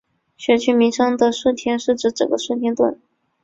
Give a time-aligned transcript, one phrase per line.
[0.35, 2.97] 选区名称的顺天是指整个顺天邨。